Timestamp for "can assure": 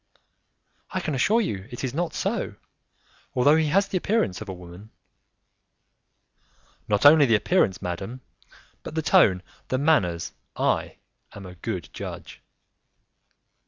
0.99-1.41